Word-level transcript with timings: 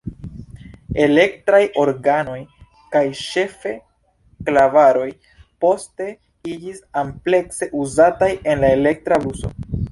Elektraj 1.07 1.59
organoj 1.81 2.37
kaj 2.95 3.03
ĉefe 3.19 3.75
klavaroj 4.49 5.05
poste 5.65 6.11
iĝis 6.55 6.83
amplekse 7.05 7.71
uzataj 7.85 8.35
en 8.55 8.69
elektra 8.75 9.25
bluso. 9.27 9.57